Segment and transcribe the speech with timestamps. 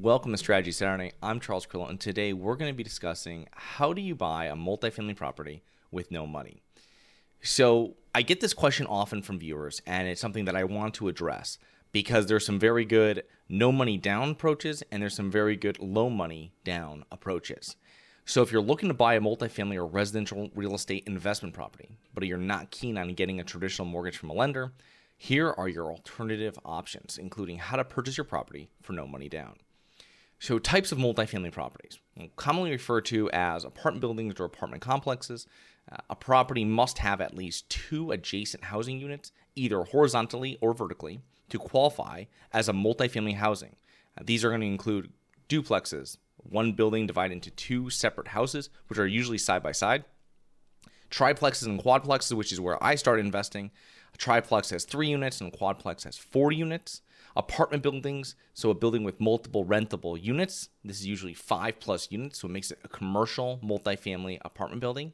[0.00, 1.10] Welcome to Strategy Saturday.
[1.20, 4.54] I'm Charles Carillo, and today we're going to be discussing how do you buy a
[4.54, 6.62] multifamily property with no money.
[7.42, 11.08] So, I get this question often from viewers, and it's something that I want to
[11.08, 11.58] address
[11.90, 16.08] because there's some very good no money down approaches and there's some very good low
[16.08, 17.74] money down approaches.
[18.24, 22.24] So, if you're looking to buy a multifamily or residential real estate investment property, but
[22.24, 24.72] you're not keen on getting a traditional mortgage from a lender,
[25.16, 29.56] here are your alternative options, including how to purchase your property for no money down.
[30.40, 31.98] So, types of multifamily properties,
[32.36, 35.46] commonly referred to as apartment buildings or apartment complexes.
[35.90, 41.20] Uh, a property must have at least two adjacent housing units, either horizontally or vertically,
[41.48, 43.74] to qualify as a multifamily housing.
[44.16, 45.10] Uh, these are going to include
[45.48, 50.04] duplexes, one building divided into two separate houses, which are usually side by side.
[51.10, 53.70] Triplexes and quadplexes, which is where I started investing.
[54.14, 57.00] A triplex has three units and a quadplex has four units.
[57.38, 60.70] Apartment buildings, so a building with multiple rentable units.
[60.84, 65.12] This is usually five plus units, so it makes it a commercial multifamily apartment building.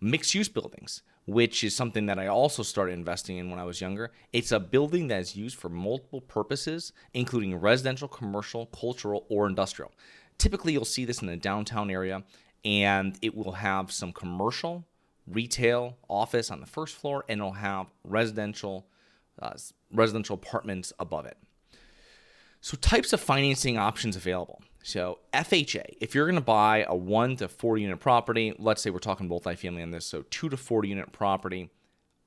[0.00, 3.80] Mixed use buildings, which is something that I also started investing in when I was
[3.80, 4.10] younger.
[4.32, 9.92] It's a building that is used for multiple purposes, including residential, commercial, cultural, or industrial.
[10.38, 12.24] Typically, you'll see this in the downtown area,
[12.64, 14.84] and it will have some commercial,
[15.28, 18.88] retail, office on the first floor, and it'll have residential,
[19.40, 19.54] uh,
[19.92, 21.36] residential apartments above it.
[22.62, 24.62] So, types of financing options available.
[24.82, 28.88] So, FHA, if you're going to buy a one to four unit property, let's say
[28.88, 31.68] we're talking multifamily on this, so two to four unit property,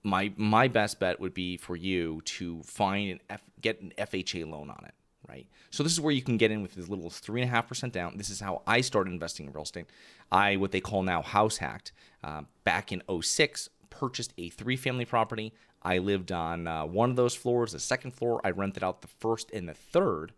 [0.04, 4.70] my my best bet would be for you to find and get an FHA loan
[4.70, 4.94] on it
[5.28, 5.48] right?
[5.72, 7.52] So this is where you can get in with as little as three and a
[7.52, 8.18] half percent down.
[8.18, 9.86] This is how I started investing in real estate.
[10.32, 11.92] I what they call now house hacked.
[12.24, 15.54] Uh, back in 06, purchased a three family property.
[15.86, 17.72] I lived on uh, one of those floors.
[17.72, 20.34] The second floor, I rented out the first and the third.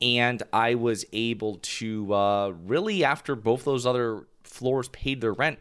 [0.00, 5.58] And I was able to uh, really, after both those other floors paid their rent,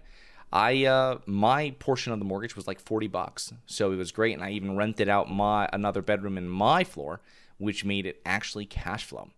[0.51, 3.53] I uh, my portion of the mortgage was like 40 bucks.
[3.65, 4.33] So it was great.
[4.33, 7.21] And I even rented out my another bedroom in my floor
[7.57, 9.29] which made it actually cash flow.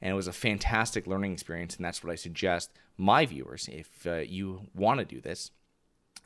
[0.00, 1.76] And it was a fantastic learning experience.
[1.76, 5.50] And that's what I suggest my viewers, if uh, you want to do this,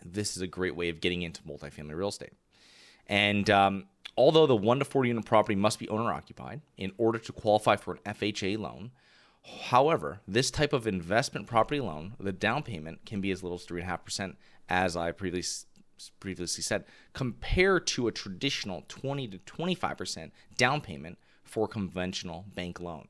[0.05, 2.33] this is a great way of getting into multifamily real estate.
[3.09, 3.87] And um,
[4.17, 7.77] although the one to four unit property must be owner occupied in order to qualify
[7.77, 8.91] for an FHA loan,
[9.69, 13.67] however, this type of investment property loan, the down payment can be as little as
[13.67, 14.37] 3.5%,
[14.69, 15.67] as I previously
[16.21, 22.79] previously said, compared to a traditional 20 to 25% down payment for a conventional bank
[22.79, 23.09] loan.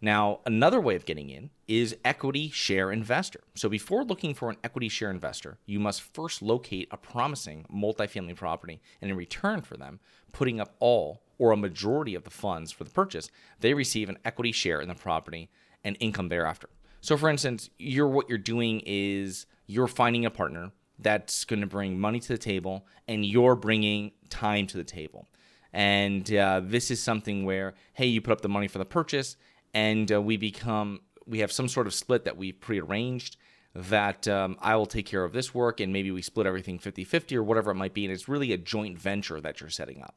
[0.00, 3.40] Now, another way of getting in is equity share investor.
[3.54, 8.36] So, before looking for an equity share investor, you must first locate a promising multifamily
[8.36, 10.00] property, and in return for them
[10.32, 13.30] putting up all or a majority of the funds for the purchase,
[13.60, 15.50] they receive an equity share in the property
[15.84, 16.68] and income thereafter.
[17.00, 21.66] So, for instance, you're what you're doing is you're finding a partner that's going to
[21.66, 25.26] bring money to the table, and you're bringing time to the table.
[25.72, 29.36] And uh, this is something where, hey, you put up the money for the purchase,
[29.76, 33.36] and uh, we become, we have some sort of split that we've prearranged
[33.74, 37.04] that um, I will take care of this work, and maybe we split everything 50
[37.04, 38.06] 50 or whatever it might be.
[38.06, 40.16] And it's really a joint venture that you're setting up.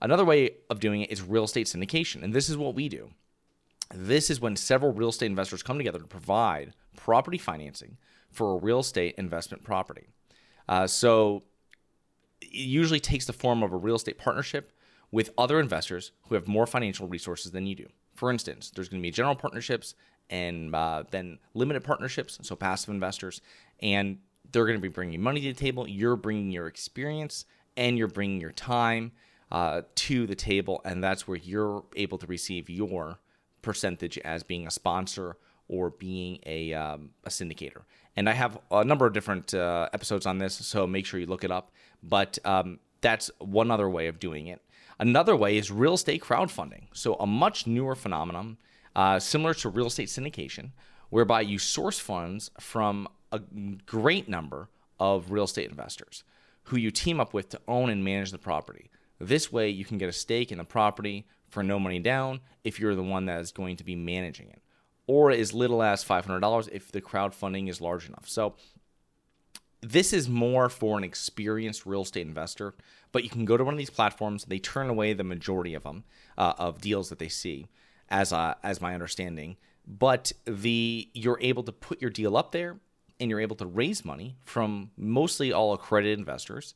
[0.00, 2.22] Another way of doing it is real estate syndication.
[2.22, 3.10] And this is what we do.
[3.92, 7.96] This is when several real estate investors come together to provide property financing
[8.30, 10.06] for a real estate investment property.
[10.68, 11.42] Uh, so
[12.40, 14.70] it usually takes the form of a real estate partnership
[15.10, 17.88] with other investors who have more financial resources than you do.
[18.18, 19.94] For instance, there's going to be general partnerships
[20.28, 23.40] and uh, then limited partnerships, so passive investors,
[23.80, 24.18] and
[24.50, 25.88] they're going to be bringing money to the table.
[25.88, 27.44] You're bringing your experience
[27.76, 29.12] and you're bringing your time
[29.52, 33.20] uh, to the table, and that's where you're able to receive your
[33.62, 35.36] percentage as being a sponsor
[35.68, 37.82] or being a, um, a syndicator.
[38.16, 41.26] And I have a number of different uh, episodes on this, so make sure you
[41.26, 41.70] look it up.
[42.02, 44.60] But um, that's one other way of doing it.
[44.98, 46.84] Another way is real estate crowdfunding.
[46.92, 48.58] So, a much newer phenomenon,
[48.96, 50.70] uh, similar to real estate syndication,
[51.10, 53.38] whereby you source funds from a
[53.86, 54.68] great number
[54.98, 56.24] of real estate investors
[56.64, 58.90] who you team up with to own and manage the property.
[59.18, 62.78] This way, you can get a stake in the property for no money down if
[62.78, 64.60] you're the one that is going to be managing it
[65.06, 68.28] or as little as $500 if the crowdfunding is large enough.
[68.28, 68.54] So
[69.80, 72.74] this is more for an experienced real estate investor,
[73.12, 74.44] but you can go to one of these platforms.
[74.44, 76.04] They turn away the majority of them
[76.36, 77.66] uh, of deals that they see,
[78.08, 79.56] as uh, as my understanding.
[79.86, 82.78] But the you're able to put your deal up there,
[83.20, 86.74] and you're able to raise money from mostly all accredited investors,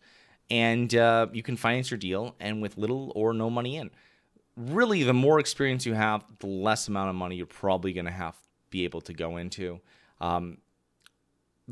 [0.50, 3.90] and uh, you can finance your deal and with little or no money in
[4.56, 8.12] really, the more experience you have, the less amount of money you're probably going to
[8.12, 8.36] have
[8.70, 9.80] be able to go into.
[10.20, 10.58] Um,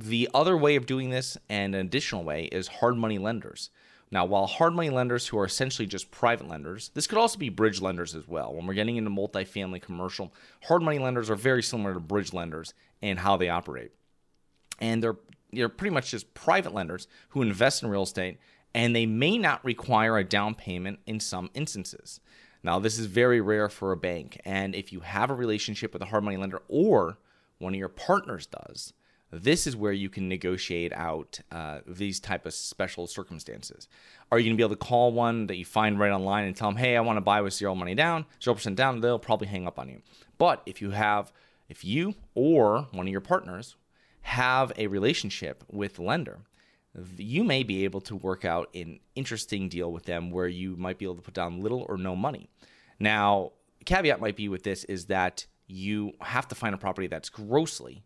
[0.04, 3.70] the other way of doing this, and an additional way, is hard money lenders.
[4.12, 7.48] Now, while hard money lenders who are essentially just private lenders, this could also be
[7.48, 8.52] bridge lenders as well.
[8.52, 10.32] When we're getting into multifamily commercial,
[10.64, 13.92] hard money lenders are very similar to bridge lenders in how they operate.
[14.80, 15.16] And they're
[15.52, 18.38] they're pretty much just private lenders who invest in real estate
[18.74, 22.20] and they may not require a down payment in some instances.
[22.62, 26.02] Now, this is very rare for a bank, and if you have a relationship with
[26.02, 27.18] a hard money lender or
[27.58, 28.92] one of your partners does,
[29.30, 33.88] this is where you can negotiate out uh, these type of special circumstances.
[34.30, 36.56] Are you going to be able to call one that you find right online and
[36.56, 39.00] tell them, "Hey, I want to buy with zero money down, zero percent down"?
[39.00, 40.02] They'll probably hang up on you.
[40.38, 41.32] But if you have,
[41.68, 43.76] if you or one of your partners
[44.22, 46.40] have a relationship with the lender,
[47.16, 50.98] you may be able to work out an interesting deal with them where you might
[50.98, 52.48] be able to put down little or no money.
[52.98, 53.52] Now,
[53.84, 58.02] caveat might be with this is that you have to find a property that's grossly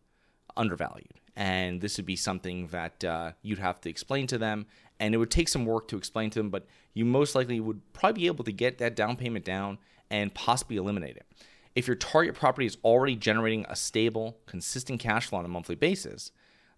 [0.57, 1.21] undervalued.
[1.37, 4.67] And this would be something that uh, you'd have to explain to them.
[5.01, 7.81] And it would take some work to explain to them, but you most likely would
[7.93, 9.79] probably be able to get that down payment down
[10.11, 11.27] and possibly eliminate it.
[11.75, 15.75] If your target property is already generating a stable, consistent cash flow on a monthly
[15.75, 16.31] basis,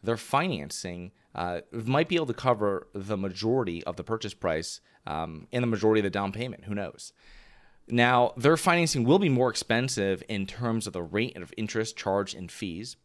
[0.02, 5.46] their financing uh, might be able to cover the majority of the purchase price um,
[5.52, 6.64] and the majority of the down payment.
[6.64, 7.12] Who knows?
[7.88, 12.34] Now, their financing will be more expensive in terms of the rate of interest charged
[12.34, 12.96] and fees,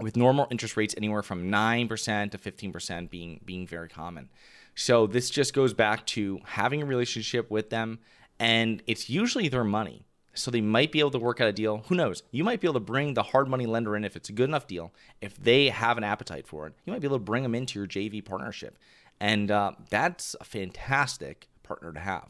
[0.00, 4.28] with normal interest rates anywhere from 9% to 15% being, being very common.
[4.74, 7.98] So, this just goes back to having a relationship with them,
[8.38, 10.04] and it's usually their money.
[10.34, 11.84] So they might be able to work out a deal.
[11.88, 12.22] Who knows?
[12.30, 14.48] You might be able to bring the hard money lender in if it's a good
[14.48, 14.92] enough deal.
[15.20, 17.78] If they have an appetite for it, you might be able to bring them into
[17.78, 18.78] your JV partnership.
[19.20, 22.28] And uh, that's a fantastic partner to have.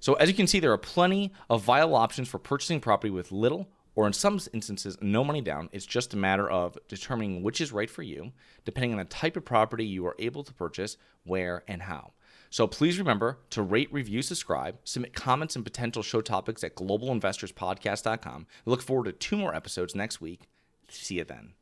[0.00, 3.32] So, as you can see, there are plenty of viable options for purchasing property with
[3.32, 5.68] little or in some instances, no money down.
[5.72, 8.30] It's just a matter of determining which is right for you,
[8.64, 12.12] depending on the type of property you are able to purchase, where, and how.
[12.50, 18.46] So please remember to rate, review, subscribe, submit comments and potential show topics at globalinvestorspodcast.com.
[18.64, 20.42] We look forward to two more episodes next week.
[20.88, 21.54] See you then.